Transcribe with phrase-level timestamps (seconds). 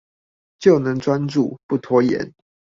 [0.57, 2.33] 就能專注、不拖延